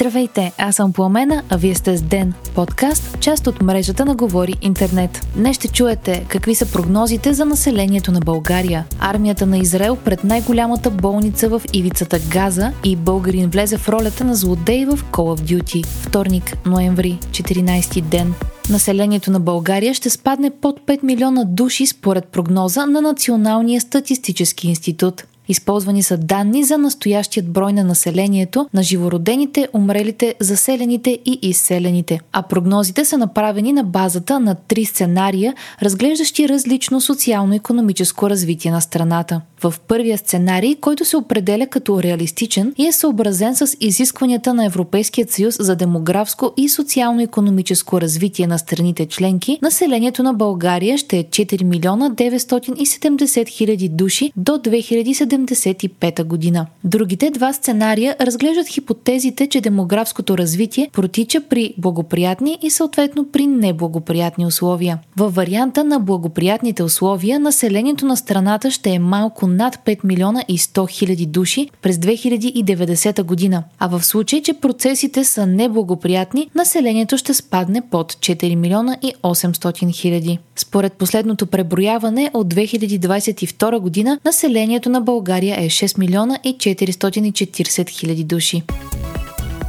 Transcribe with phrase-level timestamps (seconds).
[0.00, 4.54] Здравейте, аз съм Пламена, а вие сте с Ден, подкаст, част от мрежата на Говори
[4.62, 5.26] Интернет.
[5.36, 10.90] Днес ще чуете какви са прогнозите за населението на България, армията на Израел пред най-голямата
[10.90, 15.86] болница в ивицата Газа и българин влезе в ролята на злодей в Call of Duty.
[15.86, 18.34] Вторник, ноември, 14 ден.
[18.70, 25.24] Населението на България ще спадне под 5 милиона души според прогноза на Националния статистически институт.
[25.48, 32.20] Използвани са данни за настоящият брой на населението, на живородените, умрелите, заселените и изселените.
[32.32, 39.40] А прогнозите са направени на базата на три сценария, разглеждащи различно социално-економическо развитие на страната.
[39.60, 45.26] В първия сценарий, който се определя като реалистичен и е съобразен с изискванията на Европейския
[45.28, 51.64] съюз за демографско и социално-економическо развитие на страните членки, населението на България ще е 4
[51.64, 56.66] милиона 970 хиляди души до 2070 1975 година.
[56.84, 64.46] Другите два сценария разглеждат хипотезите, че демографското развитие протича при благоприятни и съответно при неблагоприятни
[64.46, 64.98] условия.
[65.16, 70.58] Във варианта на благоприятните условия населението на страната ще е малко над 5 милиона и
[70.58, 77.34] 100 хиляди души през 2090 година, а в случай, че процесите са неблагоприятни, населението ще
[77.34, 80.38] спадне под 4 милиона и 800 хиляди.
[80.56, 88.24] Според последното преброяване от 2022 година населението на България е 6 милиона и 440 хиляди
[88.24, 88.62] души.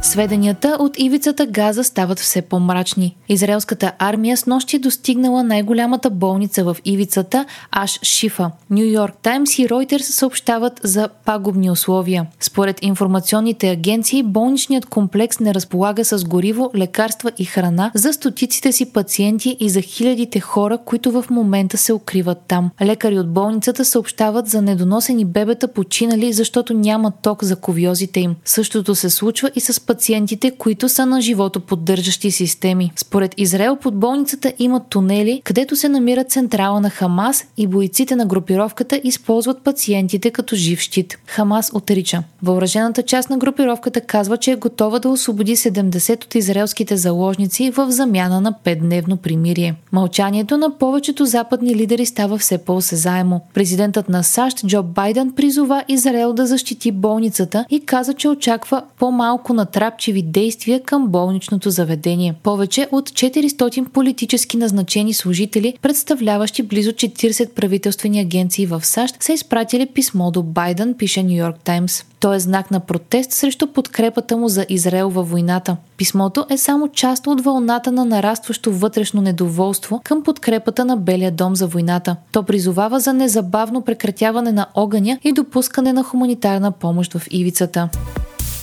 [0.02, 3.16] Сведенията от ивицата Газа стават все по-мрачни.
[3.28, 8.50] Израелската армия с нощи достигнала най-голямата болница в ивицата Аш Шифа.
[8.70, 12.26] Нью Йорк Таймс и Reuters съобщават за пагубни условия.
[12.40, 18.92] Според информационните агенции, болничният комплекс не разполага с гориво, лекарства и храна за стотиците си
[18.92, 22.70] пациенти и за хилядите хора, които в момента се укриват там.
[22.82, 28.36] Лекари от болницата съобщават за недоносени бебета починали, защото няма ток за ковиозите им.
[28.44, 32.92] Същото се случва и с пациентите, които са на живото поддържащи системи.
[32.96, 38.26] Според Израел под болницата има тунели, където се намира централа на Хамас и бойците на
[38.26, 41.18] групировката използват пациентите като жив щит.
[41.26, 42.22] Хамас отрича.
[42.42, 47.90] Въоръжената част на групировката казва, че е готова да освободи 70 от израелските заложници в
[47.90, 49.74] замяна на 5-дневно примирие.
[49.92, 53.40] Мълчанието на повечето западни лидери става все по-осезаемо.
[53.54, 59.54] Президентът на САЩ Джо Байден призова Израел да защити болницата и каза, че очаква по-малко
[59.54, 62.34] на натрапчиви действия към болничното заведение.
[62.42, 69.86] Повече от 400 политически назначени служители, представляващи близо 40 правителствени агенции в САЩ, са изпратили
[69.86, 72.04] писмо до Байден, пише Нью Йорк Таймс.
[72.20, 75.76] То е знак на протест срещу подкрепата му за Израел във войната.
[75.96, 81.56] Писмото е само част от вълната на нарастващо вътрешно недоволство към подкрепата на Белия дом
[81.56, 82.16] за войната.
[82.32, 87.88] То призовава за незабавно прекратяване на огъня и допускане на хуманитарна помощ в ивицата.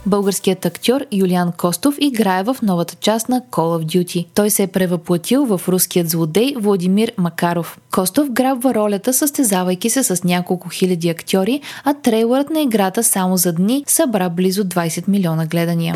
[0.07, 4.25] Българският актьор Юлиан Костов играе в новата част на Call of Duty.
[4.33, 7.79] Той се е превъплатил в руският злодей Владимир Макаров.
[7.91, 13.53] Костов грабва ролята, състезавайки се с няколко хиляди актьори, а трейлърът на играта само за
[13.53, 15.95] дни събра близо 20 милиона гледания.